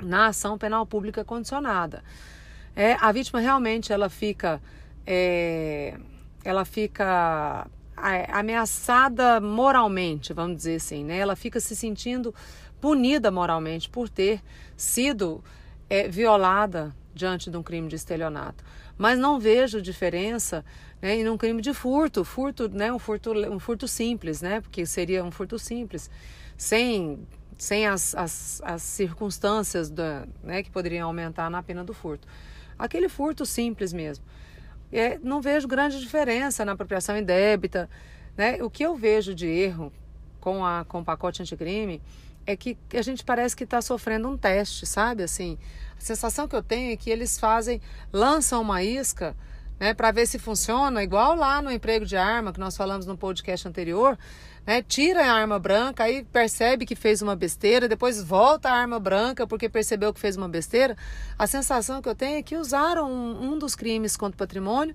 na 0.00 0.26
ação 0.26 0.59
penal 0.59 0.87
pública 0.87 1.25
condicionada. 1.25 2.04
É, 2.76 2.94
a 3.00 3.11
vítima 3.11 3.40
realmente 3.40 3.92
ela 3.92 4.09
fica, 4.09 4.61
é, 5.06 5.97
ela 6.44 6.64
fica 6.64 7.66
ameaçada 7.97 9.41
moralmente, 9.41 10.33
vamos 10.33 10.57
dizer 10.57 10.77
assim, 10.77 11.05
né? 11.05 11.19
Ela 11.19 11.37
fica 11.37 11.61
se 11.61 11.77
sentindo 11.77 12.35
punida 12.81 13.31
moralmente 13.31 13.89
por 13.89 14.09
ter 14.09 14.43
sido 14.77 15.43
é, 15.89 16.09
violada 16.09 16.95
diante 17.15 17.51
de 17.51 17.57
um 17.57 17.63
crime 17.63 17.89
de 17.89 17.97
estelionato. 17.97 18.65
Mas 18.99 19.19
não 19.19 19.39
vejo 19.39 19.81
diferença 19.81 20.65
né, 21.01 21.17
em 21.17 21.29
um 21.29 21.37
crime 21.37 21.63
de 21.63 21.73
furto, 21.73 22.25
furto, 22.25 22.69
né, 22.69 22.93
um 22.93 22.99
furto, 22.99 23.33
um 23.33 23.59
furto 23.59 23.87
simples, 23.89 24.43
né, 24.43 24.61
porque 24.61 24.85
seria 24.87 25.25
um 25.25 25.31
furto 25.31 25.59
simples, 25.59 26.11
sem, 26.57 27.27
sem 27.57 27.87
as, 27.87 28.15
as, 28.15 28.61
as 28.65 28.83
circunstâncias 28.83 29.91
da, 29.91 30.27
né, 30.43 30.63
que 30.63 30.71
poderiam 30.71 31.07
aumentar 31.07 31.51
na 31.51 31.63
pena 31.63 31.85
do 31.85 31.95
furto. 31.95 32.27
Aquele 32.79 33.09
furto 33.09 33.47
simples 33.47 33.93
mesmo. 33.93 34.25
É, 34.97 35.19
não 35.23 35.41
vejo 35.41 35.67
grande 35.67 35.99
diferença 35.99 36.65
na 36.65 36.73
apropriação 36.73 37.17
indébita, 37.17 37.91
Né? 38.37 38.63
O 38.63 38.71
que 38.71 38.85
eu 38.85 38.95
vejo 38.95 39.35
de 39.35 39.47
erro 39.47 39.93
com, 40.41 40.65
a, 40.65 40.85
com 40.85 41.01
o 41.01 41.05
pacote 41.05 41.43
anticrime 41.43 42.01
é 42.47 42.57
que 42.57 42.77
a 42.93 43.03
gente 43.03 43.25
parece 43.25 43.57
que 43.57 43.65
está 43.65 43.81
sofrendo 43.81 44.29
um 44.29 44.37
teste, 44.37 44.87
sabe? 44.87 45.23
Assim, 45.23 45.59
a 45.97 46.01
sensação 46.01 46.47
que 46.47 46.55
eu 46.55 46.63
tenho 46.63 46.93
é 46.93 46.97
que 46.97 47.11
eles 47.11 47.39
fazem, 47.39 47.81
lançam 48.13 48.61
uma 48.61 48.83
isca 48.83 49.35
né, 49.81 49.95
para 49.95 50.13
ver 50.13 50.27
se 50.27 50.39
funciona, 50.39 51.03
igual 51.03 51.35
lá 51.35 51.61
no 51.61 51.71
emprego 51.71 52.05
de 52.05 52.17
arma, 52.17 52.53
que 52.53 52.61
nós 52.61 52.77
falamos 52.77 53.07
no 53.07 53.17
podcast 53.17 53.67
anterior, 53.67 54.19
né, 54.66 54.83
tira 54.83 55.25
a 55.25 55.33
arma 55.33 55.59
branca, 55.59 56.04
aí 56.04 56.25
percebe 56.25 56.87
que 56.87 56.94
fez 56.94 57.21
uma 57.21 57.37
besteira, 57.37 57.88
depois 57.88 58.23
volta 58.23 58.71
a 58.71 58.73
arma 58.73 58.99
branca 58.99 59.47
porque 59.47 59.68
percebeu 59.68 60.12
que 60.12 60.21
fez 60.21 60.37
uma 60.37 60.49
besteira. 60.49 60.97
A 61.38 61.47
sensação 61.47 62.00
que 62.00 62.09
eu 62.09 62.14
tenho 62.14 62.38
é 62.38 62.42
que 62.42 62.56
usaram 62.56 63.11
um, 63.11 63.52
um 63.52 63.59
dos 63.59 63.75
crimes 63.75 64.16
contra 64.16 64.35
o 64.35 64.38
patrimônio, 64.38 64.94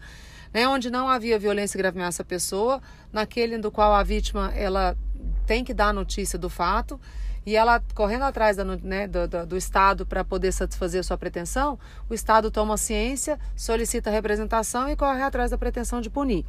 né, 0.53 0.67
onde 0.67 0.89
não 0.89 1.07
havia 1.07 1.37
violência 1.37 1.77
grave 1.77 1.97
ameaça 1.97 2.23
à 2.23 2.25
pessoa, 2.25 2.81
naquele 3.13 3.57
do 3.57 3.71
qual 3.71 3.93
a 3.93 4.03
vítima 4.03 4.51
ela 4.55 4.97
tem 5.45 5.63
que 5.63 5.73
dar 5.73 5.93
notícia 5.93 6.39
do 6.39 6.49
fato 6.49 6.99
e 7.45 7.55
ela 7.55 7.81
correndo 7.95 8.23
atrás 8.23 8.57
da, 8.57 8.63
né, 8.63 9.07
do, 9.07 9.27
do, 9.27 9.45
do, 9.45 9.57
Estado 9.57 10.05
para 10.05 10.23
poder 10.23 10.51
satisfazer 10.51 11.03
sua 11.03 11.17
pretensão, 11.17 11.79
o 12.09 12.13
Estado 12.13 12.51
toma 12.51 12.77
ciência, 12.77 13.39
solicita 13.55 14.09
representação 14.09 14.89
e 14.89 14.95
corre 14.95 15.21
atrás 15.21 15.51
da 15.51 15.57
pretensão 15.57 16.01
de 16.01 16.09
punir. 16.09 16.45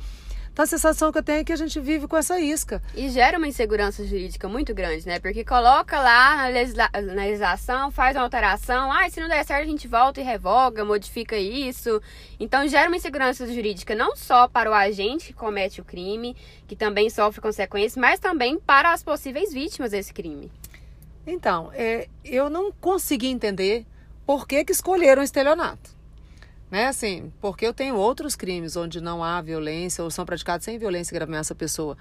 Então 0.53 0.65
a 0.65 0.67
sensação 0.67 1.13
que 1.13 1.19
eu 1.19 1.23
tenho 1.23 1.41
é 1.41 1.45
que 1.45 1.53
a 1.53 1.57
gente 1.57 1.79
vive 1.81 2.07
com 2.07 2.17
essa 2.17 2.41
isca. 2.41 2.83
E 2.95 3.09
gera 3.09 3.39
uma 3.39 3.47
insegurança 3.47 4.05
jurídica 4.05 4.49
muito 4.49 4.75
grande, 4.75 5.07
né? 5.07 5.19
Porque 5.19 5.45
coloca 5.45 6.01
lá 6.01 6.37
na, 6.37 6.49
legisla 6.49 6.91
na 6.93 7.23
legislação, 7.23 7.91
faz 7.91 8.17
uma 8.17 8.25
alteração, 8.25 8.93
ah, 8.93 9.09
se 9.09 9.21
não 9.21 9.29
der 9.29 9.45
certo 9.45 9.63
a 9.63 9.71
gente 9.71 9.87
volta 9.87 10.21
e 10.21 10.25
revoga, 10.25 10.85
modifica 10.85 11.37
isso. 11.37 12.03
Então 12.39 12.67
gera 12.67 12.89
uma 12.89 12.97
insegurança 12.97 13.47
jurídica 13.47 13.95
não 13.95 14.17
só 14.17 14.49
para 14.49 14.71
o 14.71 14.75
agente 14.75 15.29
que 15.29 15.33
comete 15.33 15.81
o 15.81 15.85
crime, 15.85 16.37
que 16.67 16.75
também 16.75 17.09
sofre 17.09 17.41
consequências, 17.41 17.97
mas 17.97 18.19
também 18.19 18.59
para 18.59 18.93
as 18.93 19.03
possíveis 19.03 19.53
vítimas 19.53 19.93
desse 19.93 20.13
crime. 20.13 20.51
Então, 21.27 21.71
é, 21.75 22.09
eu 22.25 22.51
não 22.51 22.73
consegui 22.73 23.29
entender 23.29 23.87
por 24.27 24.47
que, 24.47 24.65
que 24.65 24.73
escolheram 24.73 25.23
o 25.23 25.25
estelionato. 25.25 26.00
Né, 26.71 26.87
assim, 26.87 27.33
porque 27.41 27.67
eu 27.67 27.75
tenho 27.75 27.97
outros 27.97 28.37
crimes 28.37 28.77
onde 28.77 29.01
não 29.01 29.25
há 29.25 29.41
violência 29.41 30.05
ou 30.05 30.11
são 30.11 30.25
praticados 30.25 30.65
sem 30.65 30.79
violência 30.79 31.13
grave 31.13 31.31
ameaça 31.31 31.53
à 31.53 31.57
pessoa. 31.57 31.99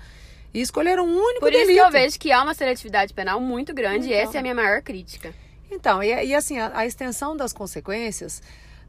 E 0.53 0.61
escolheram 0.61 1.05
um 1.05 1.17
único 1.17 1.39
Por 1.39 1.51
delito. 1.51 1.71
isso 1.71 1.81
que 1.81 1.87
eu 1.87 1.91
vejo 1.91 2.19
que 2.19 2.31
há 2.31 2.43
uma 2.43 2.53
seletividade 2.53 3.13
penal 3.13 3.39
muito 3.39 3.73
grande 3.73 4.05
então, 4.05 4.11
e 4.11 4.13
essa 4.13 4.37
é 4.37 4.39
a 4.39 4.41
minha 4.41 4.53
maior 4.53 4.81
crítica. 4.81 5.33
Então, 5.71 6.01
e, 6.03 6.07
e 6.07 6.35
assim, 6.35 6.59
a, 6.59 6.71
a, 6.79 6.85
extensão 6.85 7.35
das 7.35 7.53
consequências, 7.53 8.41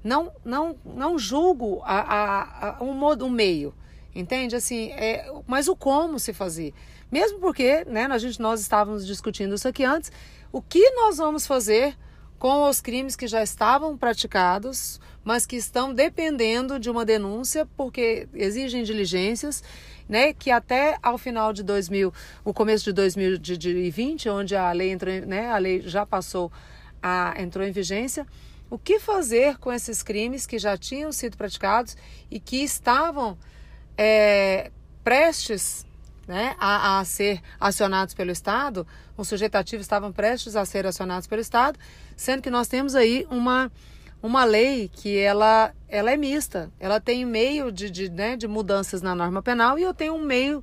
não, 0.03 0.33
não, 0.45 0.77
não 0.85 1.19
julgo 1.19 1.81
a, 1.85 2.01
a, 2.01 2.79
a 2.79 2.85
um, 2.85 2.95
modo, 2.95 3.27
um 3.27 3.31
meio, 3.31 3.75
entende? 4.15 4.57
Assim, 4.57 4.91
é, 4.93 5.31
mas 5.47 5.69
o 5.69 5.77
como 5.77 6.19
se 6.19 6.33
fazer. 6.33 6.73
Mesmo 7.11 7.39
porque, 7.39 7.85
né, 7.87 8.07
a 8.07 8.19
gente, 8.19 8.41
nós 8.41 8.61
estávamos 8.61 9.07
discutindo 9.07 9.55
isso 9.55 9.69
aqui 9.69 9.85
antes, 9.85 10.11
o 10.53 10.63
que 10.63 10.91
nós 10.91 11.19
vamos 11.19 11.47
fazer 11.47 11.97
com 12.41 12.67
os 12.67 12.81
crimes 12.81 13.17
que 13.17 13.27
já 13.27 13.43
estavam 13.43 13.99
praticados, 13.99 14.99
mas 15.23 15.45
que 15.45 15.57
estão 15.57 15.93
dependendo 15.93 16.81
de 16.81 16.89
uma 16.89 17.05
denúncia, 17.05 17.69
porque 17.77 18.27
exigem 18.33 18.83
diligências, 18.83 19.63
né, 20.09 20.33
que 20.33 20.51
até 20.51 20.97
ao 21.03 21.19
final 21.19 21.53
de 21.53 21.63
2000, 21.63 22.11
o 22.43 22.55
começo 22.55 22.85
de 22.85 22.93
2020, 22.95 24.31
onde 24.31 24.57
a 24.57 24.73
lei 24.73 24.91
entrou, 24.91 25.15
né, 25.27 25.51
a 25.51 25.59
lei 25.59 25.83
já 25.83 26.07
passou 26.07 26.51
a 27.03 27.35
entrou 27.37 27.65
em 27.65 27.73
vigência, 27.73 28.27
o 28.71 28.79
que 28.79 28.99
fazer 28.99 29.59
com 29.59 29.71
esses 29.71 30.03
crimes 30.03 30.47
que 30.47 30.59
já 30.59 30.79
tinham 30.79 31.13
sido 31.13 31.37
praticados 31.37 31.95
e 32.31 32.41
que 32.41 32.65
estavam 32.65 33.37
é, 33.99 34.71
prestes 35.05 35.85
né, 36.31 36.55
a, 36.61 37.01
a 37.01 37.05
ser 37.05 37.43
acionados 37.59 38.15
pelo 38.15 38.31
Estado, 38.31 38.87
os 39.17 39.27
sujeitativos 39.27 39.85
estavam 39.85 40.13
prestes 40.13 40.55
a 40.55 40.65
ser 40.65 40.87
acionados 40.87 41.27
pelo 41.27 41.41
Estado, 41.41 41.77
sendo 42.17 42.41
que 42.41 42.49
nós 42.49 42.69
temos 42.69 42.95
aí 42.95 43.27
uma, 43.29 43.71
uma 44.23 44.45
lei 44.45 44.89
que 44.95 45.19
ela, 45.19 45.75
ela 45.89 46.13
é 46.13 46.17
mista, 46.17 46.71
ela 46.79 47.01
tem 47.01 47.25
meio 47.25 47.73
de, 47.73 47.91
de, 47.91 48.09
né, 48.09 48.37
de 48.37 48.47
mudanças 48.47 49.03
na 49.03 49.13
norma 49.13 49.43
penal 49.43 49.77
e 49.77 49.83
eu 49.83 49.93
tenho 49.93 50.15
um 50.15 50.23
meio, 50.23 50.63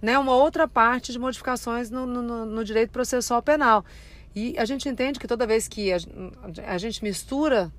né, 0.00 0.16
uma 0.16 0.36
outra 0.36 0.68
parte 0.68 1.10
de 1.10 1.18
modificações 1.18 1.90
no, 1.90 2.06
no, 2.06 2.46
no 2.46 2.64
direito 2.64 2.90
processual 2.90 3.42
penal. 3.42 3.84
E 4.36 4.56
a 4.56 4.64
gente 4.64 4.88
entende 4.88 5.18
que 5.18 5.26
toda 5.26 5.48
vez 5.48 5.66
que 5.66 5.92
a, 5.92 5.98
a 6.68 6.78
gente 6.78 7.02
mistura 7.02 7.72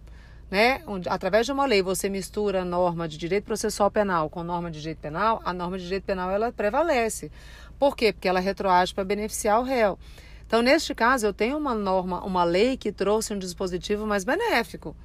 né, 0.50 0.82
através 1.08 1.46
de 1.46 1.52
uma 1.52 1.66
lei 1.66 1.82
você 1.82 2.10
mistura 2.10 2.66
norma 2.66 3.08
de 3.08 3.18
direito 3.18 3.46
processual 3.46 3.92
penal 3.92 4.30
com 4.30 4.44
norma 4.44 4.72
de 4.72 4.80
direito 4.80 5.00
penal, 5.00 5.42
a 5.46 5.54
norma 5.54 5.78
de 5.78 5.84
direito 5.84 6.04
penal 6.04 6.32
ela 6.32 6.52
prevalece. 6.52 7.32
Por 7.78 7.96
quê? 7.96 8.12
Porque 8.12 8.28
ela 8.28 8.40
retroage 8.40 8.94
para 8.94 9.04
beneficiar 9.04 9.60
o 9.60 9.64
réu. 9.64 9.98
Então, 10.46 10.64
neste 10.64 10.96
caso, 10.96 11.28
eu 11.28 11.34
tenho 11.34 11.58
uma 11.58 11.76
norma, 11.76 12.26
uma 12.26 12.44
lei 12.44 12.76
que 12.76 12.92
trouxe 12.92 13.34
um 13.34 13.38
dispositivo 13.38 14.08
mais 14.08 14.24
benéfico. 14.24 14.96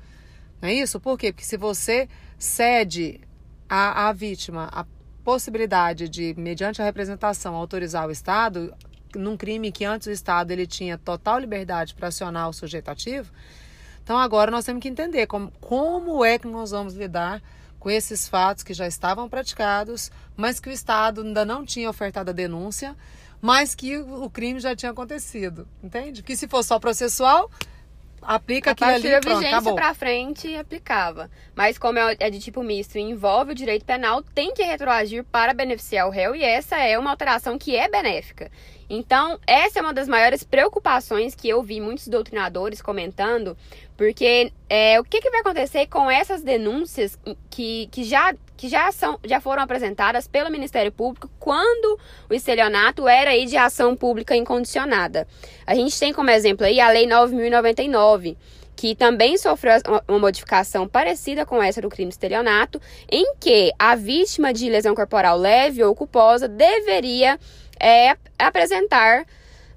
Não 0.61 0.71
é 0.71 0.73
isso? 0.73 0.99
Por 0.99 1.19
quê? 1.19 1.31
Porque 1.31 1.45
se 1.45 1.59
você 1.59 2.09
cede 2.39 3.21
à, 3.69 4.09
à 4.09 4.13
vítima 4.13 4.71
a 4.73 4.87
possibilidade 5.23 6.09
de, 6.09 6.35
mediante 6.39 6.81
a 6.81 6.85
representação, 6.85 7.55
autorizar 7.55 8.09
o 8.09 8.11
Estado, 8.11 8.75
num 9.15 9.37
crime 9.37 9.71
que 9.71 9.85
antes 9.85 10.07
o 10.07 10.11
Estado 10.11 10.51
ele 10.51 10.67
tinha 10.67 10.97
total 10.99 11.39
liberdade 11.39 11.95
para 11.95 12.09
acionar 12.09 12.49
o 12.49 12.53
sujeito 12.53 12.89
ativo, 12.89 13.31
então 14.05 14.19
agora 14.19 14.51
nós 14.51 14.67
temos 14.67 14.83
que 14.83 14.89
entender 14.89 15.27
como, 15.27 15.51
como 15.61 16.23
é 16.25 16.39
que 16.39 16.47
nós 16.47 16.71
vamos 16.71 16.93
lidar 16.95 17.43
com 17.81 17.91
esses 17.91 18.29
fatos 18.29 18.63
que 18.63 18.73
já 18.73 18.87
estavam 18.87 19.29
praticados, 19.29 20.13
mas 20.37 20.61
que 20.61 20.69
o 20.69 20.73
Estado 20.73 21.23
ainda 21.23 21.45
não 21.45 21.65
tinha 21.65 21.89
ofertado 21.89 22.31
a 22.31 22.33
denúncia, 22.35 22.95
mas 23.41 23.75
que 23.75 23.99
o 23.99 24.29
crime 24.31 24.61
já 24.61 24.77
tinha 24.77 24.93
acontecido, 24.93 25.67
entende? 25.83 26.23
Que 26.23 26.37
se 26.37 26.47
fosse 26.47 26.69
só 26.69 26.79
processual, 26.79 27.51
aplica 28.23 28.71
aquilo 28.71 28.91
ali 28.91 29.09
e 29.09 29.21
pronto, 29.21 29.47
acabou. 29.47 29.75
para 29.75 29.95
frente 29.95 30.55
aplicava. 30.57 31.31
Mas 31.55 31.79
como 31.79 31.99
é, 31.99 32.17
é 32.21 32.31
de 32.31 32.41
tipo 32.41 32.63
misto 32.63 32.97
e 32.97 33.03
envolve 33.03 33.53
o 33.53 33.55
direito 33.55 33.85
penal, 33.85 34.23
tem 34.23 34.53
que 34.55 34.63
retroagir 34.63 35.25
para 35.25 35.53
beneficiar 35.53 36.07
o 36.07 36.11
réu 36.11 36.35
e 36.35 36.43
essa 36.43 36.77
é 36.77 36.99
uma 36.99 37.11
alteração 37.11 37.59
que 37.59 37.77
é 37.77 37.89
benéfica. 37.89 38.51
Então, 38.89 39.39
essa 39.47 39.79
é 39.79 39.83
uma 39.83 39.95
das 39.95 40.09
maiores 40.09 40.43
preocupações 40.43 41.35
que 41.35 41.49
eu 41.49 41.63
vi 41.63 41.81
muitos 41.81 42.07
doutrinadores 42.07 42.83
comentando, 42.83 43.57
porque 43.97 44.53
é, 44.69 44.99
o 44.99 45.05
que, 45.05 45.21
que 45.21 45.31
vai 45.31 45.41
acontecer 45.41 45.87
com 45.87 46.11
essas 46.11 46.43
denúncias 46.43 47.19
que, 47.49 47.89
que, 47.93 48.05
já, 48.05 48.35
que 48.57 48.69
já, 48.69 48.91
são, 48.91 49.19
já 49.25 49.41
foram 49.41 49.63
apresentadas 49.63 50.27
pelo 50.27 50.51
Ministério 50.51 50.91
Público 50.91 51.31
quando 51.39 51.99
o 52.29 52.35
estelionato 52.35 53.07
era 53.07 53.31
aí 53.31 53.47
de 53.47 53.57
ação 53.57 53.95
pública 53.95 54.35
incondicionada? 54.35 55.29
A 55.67 55.75
gente 55.75 55.99
tem 55.99 56.13
como 56.13 56.31
exemplo 56.31 56.67
aí 56.67 56.81
a 56.81 56.91
Lei 56.91 57.07
9.099, 57.07 58.37
que 58.75 58.97
também 58.97 59.39
sofreu 59.39 59.75
uma 60.09 60.19
modificação 60.19 60.89
parecida 60.89 61.47
com 61.47 61.63
essa 61.63 61.81
do 61.81 61.89
crime 61.89 62.11
estelionato, 62.11 62.81
em 63.09 63.37
que 63.39 63.73
a 63.79 63.95
vítima 63.95 64.53
de 64.53 64.69
lesão 64.69 64.95
corporal 64.95 65.39
leve 65.39 65.85
ou 65.85 65.95
culposa 65.95 66.49
deveria 66.49 67.39
é, 67.79 68.17
apresentar 68.37 69.25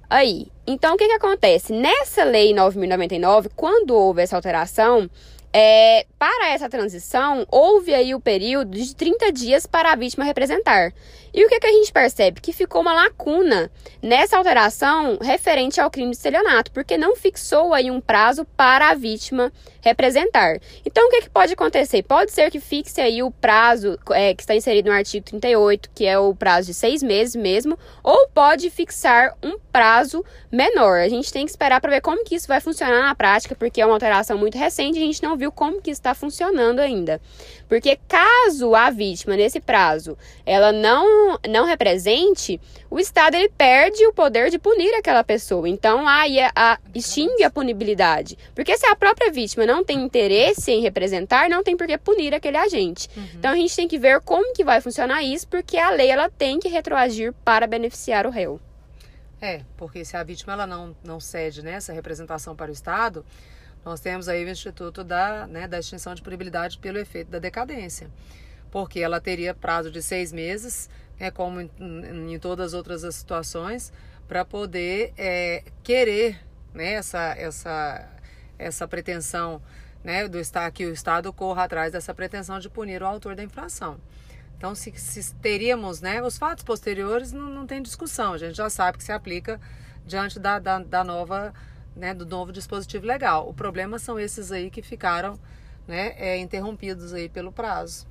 aí. 0.08 0.48
Então, 0.66 0.94
o 0.94 0.98
que, 0.98 1.06
que 1.06 1.14
acontece? 1.14 1.72
Nessa 1.72 2.24
lei 2.24 2.52
9.099, 2.52 3.50
quando 3.56 3.94
houve 3.94 4.22
essa 4.22 4.36
alteração, 4.36 5.08
é, 5.52 6.06
para 6.18 6.50
essa 6.50 6.68
transição, 6.68 7.46
houve 7.50 7.94
aí 7.94 8.14
o 8.14 8.20
período 8.20 8.70
de 8.72 8.94
30 8.94 9.32
dias 9.32 9.66
para 9.66 9.92
a 9.92 9.96
vítima 9.96 10.24
representar. 10.24 10.92
E 11.38 11.44
o 11.44 11.48
que, 11.48 11.60
que 11.60 11.68
a 11.68 11.72
gente 11.72 11.92
percebe? 11.92 12.40
Que 12.40 12.52
ficou 12.52 12.80
uma 12.80 12.92
lacuna 12.92 13.70
nessa 14.02 14.36
alteração 14.36 15.18
referente 15.22 15.80
ao 15.80 15.88
crime 15.88 16.10
de 16.10 16.16
estelionato, 16.16 16.72
porque 16.72 16.98
não 16.98 17.14
fixou 17.14 17.72
aí 17.72 17.92
um 17.92 18.00
prazo 18.00 18.44
para 18.56 18.90
a 18.90 18.94
vítima 18.94 19.52
representar. 19.80 20.58
Então, 20.84 21.06
o 21.06 21.10
que, 21.10 21.22
que 21.22 21.30
pode 21.30 21.52
acontecer? 21.52 22.02
Pode 22.02 22.32
ser 22.32 22.50
que 22.50 22.58
fixe 22.58 23.00
aí 23.00 23.22
o 23.22 23.30
prazo 23.30 23.96
é, 24.10 24.34
que 24.34 24.42
está 24.42 24.54
inserido 24.54 24.90
no 24.90 24.96
artigo 24.96 25.24
38, 25.26 25.90
que 25.94 26.06
é 26.06 26.18
o 26.18 26.34
prazo 26.34 26.68
de 26.68 26.74
seis 26.74 27.04
meses 27.04 27.36
mesmo, 27.36 27.78
ou 28.02 28.28
pode 28.28 28.68
fixar 28.68 29.36
um 29.40 29.58
prazo 29.72 30.24
menor. 30.50 30.98
A 30.98 31.08
gente 31.08 31.32
tem 31.32 31.44
que 31.44 31.50
esperar 31.50 31.80
para 31.80 31.90
ver 31.90 32.00
como 32.00 32.24
que 32.24 32.34
isso 32.34 32.48
vai 32.48 32.60
funcionar 32.60 33.02
na 33.02 33.14
prática, 33.14 33.54
porque 33.54 33.80
é 33.80 33.86
uma 33.86 33.94
alteração 33.94 34.36
muito 34.36 34.58
recente, 34.58 34.98
a 34.98 35.02
gente 35.02 35.22
não 35.22 35.36
viu 35.36 35.52
como 35.52 35.80
que 35.80 35.90
está 35.90 36.14
funcionando 36.14 36.80
ainda. 36.80 37.20
Porque 37.68 37.98
caso 38.08 38.74
a 38.74 38.90
vítima, 38.90 39.36
nesse 39.36 39.60
prazo, 39.60 40.16
ela 40.44 40.72
não, 40.72 41.27
não 41.48 41.64
represente, 41.64 42.60
o 42.90 42.98
Estado 42.98 43.34
ele 43.34 43.48
perde 43.48 44.06
o 44.06 44.12
poder 44.12 44.50
de 44.50 44.58
punir 44.58 44.94
aquela 44.94 45.24
pessoa. 45.24 45.68
Então, 45.68 46.06
aí 46.06 46.40
a, 46.40 46.52
a, 46.54 46.78
extingue 46.94 47.42
a 47.42 47.50
punibilidade. 47.50 48.38
Porque 48.54 48.76
se 48.76 48.86
a 48.86 48.94
própria 48.94 49.30
vítima 49.32 49.66
não 49.66 49.84
tem 49.84 50.02
interesse 50.02 50.70
em 50.70 50.80
representar, 50.80 51.50
não 51.50 51.62
tem 51.62 51.76
por 51.76 51.86
que 51.86 51.98
punir 51.98 52.34
aquele 52.34 52.56
agente. 52.56 53.08
Uhum. 53.16 53.28
Então, 53.34 53.52
a 53.52 53.56
gente 53.56 53.74
tem 53.74 53.88
que 53.88 53.98
ver 53.98 54.20
como 54.20 54.54
que 54.54 54.64
vai 54.64 54.80
funcionar 54.80 55.22
isso, 55.22 55.48
porque 55.48 55.76
a 55.76 55.90
lei 55.90 56.10
ela 56.10 56.30
tem 56.30 56.58
que 56.58 56.68
retroagir 56.68 57.32
para 57.44 57.66
beneficiar 57.66 58.26
o 58.26 58.30
réu. 58.30 58.60
É, 59.40 59.62
porque 59.76 60.04
se 60.04 60.16
a 60.16 60.22
vítima 60.22 60.52
ela 60.52 60.66
não, 60.66 60.96
não 61.04 61.20
cede 61.20 61.62
nessa 61.62 61.92
né, 61.92 61.96
representação 61.96 62.56
para 62.56 62.70
o 62.70 62.74
Estado, 62.74 63.24
nós 63.84 64.00
temos 64.00 64.28
aí 64.28 64.44
o 64.44 64.48
Instituto 64.48 65.04
da, 65.04 65.46
né, 65.46 65.68
da 65.68 65.78
extinção 65.78 66.14
de 66.14 66.22
punibilidade 66.22 66.78
pelo 66.78 66.98
efeito 66.98 67.30
da 67.30 67.38
decadência. 67.38 68.10
Porque 68.70 69.00
ela 69.00 69.20
teria 69.20 69.54
prazo 69.54 69.90
de 69.90 70.02
seis 70.02 70.32
meses 70.32 70.90
é 71.18 71.30
como 71.30 71.60
em, 71.60 71.70
em 72.32 72.38
todas 72.38 72.68
as 72.68 72.74
outras 72.74 73.02
situações, 73.14 73.92
para 74.26 74.44
poder 74.44 75.12
é, 75.16 75.64
querer 75.82 76.38
né, 76.74 76.92
essa, 76.94 77.34
essa, 77.36 78.08
essa 78.58 78.86
pretensão 78.86 79.60
né, 80.04 80.28
do 80.28 80.38
Estado, 80.38 80.72
que 80.72 80.86
o 80.86 80.92
Estado 80.92 81.32
corra 81.32 81.64
atrás 81.64 81.92
dessa 81.92 82.14
pretensão 82.14 82.58
de 82.58 82.68
punir 82.68 83.02
o 83.02 83.06
autor 83.06 83.34
da 83.34 83.42
infração. 83.42 83.98
Então, 84.56 84.74
se, 84.74 84.92
se 84.96 85.34
teríamos 85.36 86.00
né, 86.00 86.22
os 86.22 86.36
fatos 86.36 86.64
posteriores, 86.64 87.32
não, 87.32 87.48
não 87.48 87.66
tem 87.66 87.80
discussão, 87.80 88.32
a 88.32 88.38
gente 88.38 88.56
já 88.56 88.68
sabe 88.68 88.98
que 88.98 89.04
se 89.04 89.12
aplica 89.12 89.60
diante 90.04 90.38
da, 90.38 90.58
da, 90.58 90.78
da 90.78 91.04
nova, 91.04 91.54
né, 91.94 92.12
do 92.12 92.26
novo 92.26 92.52
dispositivo 92.52 93.06
legal. 93.06 93.48
O 93.48 93.54
problema 93.54 93.98
são 93.98 94.18
esses 94.18 94.50
aí 94.50 94.70
que 94.70 94.82
ficaram 94.82 95.38
né, 95.86 96.14
é, 96.16 96.38
interrompidos 96.38 97.12
aí 97.14 97.28
pelo 97.28 97.52
prazo. 97.52 98.06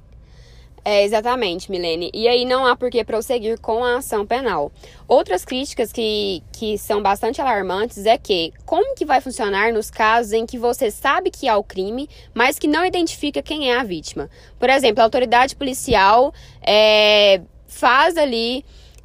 É, 0.84 1.04
exatamente, 1.04 1.70
Milene. 1.70 2.10
E 2.14 2.30
aí 2.30 2.46
não 2.46 2.66
há 2.66 2.74
por 2.74 2.90
que 2.90 3.04
prosseguir 3.04 3.60
com 3.60 3.84
a 3.84 3.98
ação 3.98 4.26
penal. 4.26 4.72
Outras 5.06 5.44
críticas 5.44 5.92
que, 5.92 6.42
que 6.54 6.78
são 6.78 7.02
bastante 7.02 7.42
alarmantes 7.42 8.06
é 8.06 8.18
que 8.18 8.54
como 8.66 8.96
que 8.96 9.06
vai 9.06 9.20
funcionar 9.20 9.74
nos 9.74 9.92
casos 9.92 10.32
em 10.32 10.46
que 10.46 10.58
você 10.58 10.90
sabe 10.90 11.30
que 11.30 11.48
há 11.48 11.58
o 11.58 11.64
crime, 11.64 12.10
mas 12.34 12.58
que 12.58 12.68
não 12.68 12.86
identifica 12.86 13.42
quem 13.42 13.70
é 13.70 13.78
a 13.78 13.84
vítima. 13.84 14.30
Por 14.58 14.70
exemplo, 14.70 15.02
a 15.02 15.04
autoridade 15.04 15.58
policial 15.58 16.34
é, 16.62 17.42
faz 17.68 18.16
ali 18.16 18.64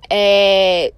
é, 0.08 0.92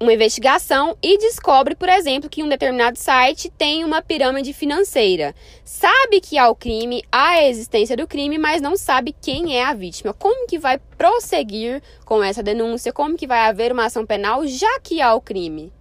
uma 0.00 0.12
investigação 0.12 0.96
e 1.02 1.18
descobre, 1.18 1.74
por 1.74 1.88
exemplo, 1.88 2.30
que 2.30 2.42
um 2.42 2.48
determinado 2.48 2.96
site 2.96 3.50
tem 3.50 3.84
uma 3.84 4.00
pirâmide 4.00 4.52
financeira. 4.52 5.34
Sabe 5.64 6.20
que 6.20 6.38
há 6.38 6.48
o 6.48 6.54
crime, 6.54 7.02
há 7.10 7.30
a 7.30 7.48
existência 7.48 7.96
do 7.96 8.06
crime, 8.06 8.38
mas 8.38 8.62
não 8.62 8.76
sabe 8.76 9.14
quem 9.20 9.56
é 9.56 9.64
a 9.64 9.74
vítima. 9.74 10.14
Como 10.14 10.46
que 10.46 10.58
vai 10.58 10.78
prosseguir 10.96 11.82
com 12.04 12.22
essa 12.22 12.42
denúncia? 12.42 12.92
Como 12.92 13.16
que 13.16 13.26
vai 13.26 13.40
haver 13.40 13.72
uma 13.72 13.86
ação 13.86 14.06
penal 14.06 14.46
já 14.46 14.78
que 14.80 15.00
há 15.00 15.14
o 15.14 15.20
crime? 15.20 15.72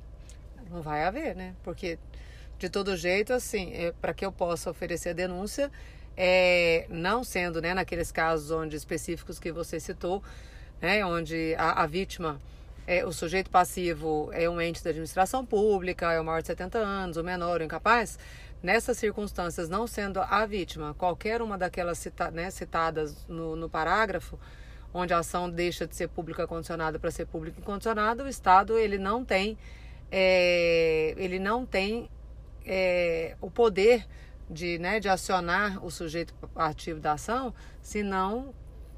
Não 0.72 0.82
vai 0.82 1.04
haver, 1.04 1.36
né? 1.36 1.54
Porque 1.64 2.00
de 2.58 2.70
todo 2.70 2.98
jeito, 2.98 3.34
assim, 3.34 3.72
é, 3.74 3.94
para 4.02 4.14
que 4.14 4.26
eu 4.26 4.32
possa 4.32 4.72
oferecer 4.72 5.10
a 5.10 5.14
denúncia, 5.14 5.72
é, 6.16 6.88
não 6.90 7.24
sendo, 7.24 7.62
né, 7.62 7.76
naqueles 7.76 8.12
casos 8.12 8.50
onde 8.50 8.76
específicos 8.76 9.38
que 9.38 9.52
você 9.52 9.80
citou, 9.80 10.24
né, 10.82 11.06
onde 11.06 11.54
a, 11.56 11.84
a 11.84 11.86
vítima 11.86 12.42
é, 12.88 13.06
o 13.06 13.12
sujeito 13.12 13.52
passivo 13.52 14.30
é 14.32 14.50
um 14.50 14.62
ente 14.62 14.82
da 14.82 14.92
administração 14.92 15.46
pública, 15.46 16.14
é 16.14 16.22
o 16.22 16.24
maior 16.24 16.40
de 16.40 16.48
70 16.48 16.78
anos, 16.78 17.18
o 17.18 17.24
menor, 17.24 17.60
o 17.60 17.64
incapaz, 17.64 18.18
nessas 18.64 18.98
circunstâncias, 18.98 19.68
não 19.68 19.86
sendo 19.86 20.22
a 20.22 20.46
vítima, 20.46 20.96
qualquer 20.98 21.42
uma 21.42 21.58
daquelas 21.58 21.98
cita, 21.98 22.32
né, 22.32 22.50
citadas 22.50 23.28
no, 23.28 23.58
no 23.58 23.70
parágrafo, 23.70 24.40
onde 24.94 25.14
a 25.14 25.20
ação 25.20 25.50
deixa 25.50 25.86
de 25.86 25.98
ser 25.98 26.08
pública 26.08 26.48
condicionada 26.48 26.98
para 26.98 27.12
ser 27.12 27.26
pública 27.26 27.60
incondicionada, 27.60 28.24
o 28.24 28.28
Estado 28.28 28.78
ele 28.78 28.98
não 28.98 29.26
tem, 29.26 29.58
é, 30.10 31.14
ele 31.18 31.40
não 31.40 31.66
tem 31.66 32.10
é, 32.66 33.36
o 33.42 33.52
poder 33.52 34.08
de, 34.50 34.80
né, 34.80 35.02
de 35.02 35.10
acionar 35.10 35.84
o 35.86 35.92
sujeito 35.92 36.34
ativo 36.56 37.02
da 37.02 37.12
ação, 37.12 37.54
se 37.82 38.02
não 38.02 38.54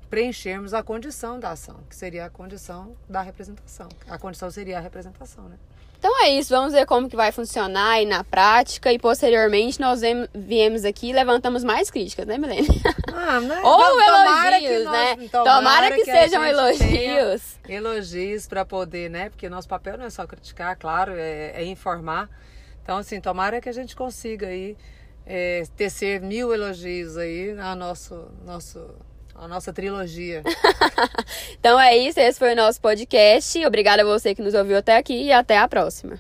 preenchermos 0.10 0.74
a 0.74 0.82
condição 0.82 1.40
da 1.40 1.52
ação, 1.52 1.78
que 1.88 1.96
seria 1.96 2.26
a 2.26 2.30
condição 2.30 2.96
da 3.08 3.22
representação. 3.22 3.88
A 4.08 4.18
condição 4.18 4.50
seria 4.50 4.78
a 4.78 4.82
representação, 4.82 5.44
né? 5.48 5.58
Então 6.00 6.24
é 6.24 6.30
isso, 6.30 6.50
vamos 6.50 6.72
ver 6.72 6.86
como 6.86 7.10
que 7.10 7.16
vai 7.16 7.30
funcionar 7.30 7.92
aí 7.92 8.06
na 8.06 8.24
prática 8.24 8.92
e 8.92 8.98
posteriormente 8.98 9.82
nós 9.82 10.00
viemos 10.34 10.86
aqui 10.86 11.10
e 11.10 11.14
levantamos 11.14 11.62
mais 11.62 11.92
críticas, 11.92 12.26
né, 12.26 12.38
Milene? 12.38 12.68
Ah, 13.14 13.42
né? 13.42 13.60
Ou 13.66 14.00
elogios, 14.00 14.86
nós, 14.86 14.94
né? 14.94 15.28
Tomara, 15.30 15.56
tomara 15.56 15.92
que, 15.92 16.04
que 16.04 16.06
sejam 16.06 16.44
elogios. 16.46 17.60
Elogios 17.68 18.48
para 18.48 18.64
poder, 18.64 19.10
né? 19.10 19.30
Porque 19.30 19.50
nosso 19.50 19.68
papel 19.68 19.98
não 19.98 20.06
é 20.06 20.10
só 20.10 20.26
criticar, 20.26 20.78
claro, 20.78 21.14
é, 21.16 21.52
é 21.62 21.66
informar. 21.66 22.30
Então, 22.82 22.98
assim, 22.98 23.20
tomara 23.20 23.60
que 23.60 23.68
a 23.68 23.74
gente 23.74 23.94
consiga 23.96 24.48
aí 24.48 24.78
é, 25.26 25.64
tecer 25.76 26.22
mil 26.22 26.54
elogios 26.54 27.18
aí 27.18 27.52
a 27.60 27.76
nosso, 27.76 28.32
nosso 28.46 28.80
a 29.40 29.48
nossa 29.48 29.72
trilogia. 29.72 30.44
então 31.58 31.80
é 31.80 31.98
isso, 31.98 32.20
esse 32.20 32.38
foi 32.38 32.54
o 32.54 32.56
nosso 32.56 32.82
podcast. 32.82 33.66
Obrigada 33.66 34.04
a 34.04 34.06
você 34.06 34.36
que 34.36 34.42
nos 34.42 34.54
ouviu 34.54 34.78
até 34.78 34.98
aqui 34.98 35.24
e 35.24 35.32
até 35.32 35.58
a 35.58 35.68
próxima. 35.68 36.20